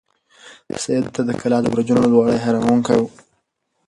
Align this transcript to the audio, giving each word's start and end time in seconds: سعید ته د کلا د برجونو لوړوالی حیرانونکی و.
سعید 0.83 1.05
ته 1.15 1.21
د 1.27 1.31
کلا 1.41 1.57
د 1.61 1.65
برجونو 1.73 2.01
لوړوالی 2.11 2.43
حیرانونکی 2.45 2.95
و. 2.99 3.03